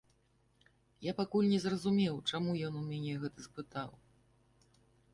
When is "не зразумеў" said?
1.53-2.15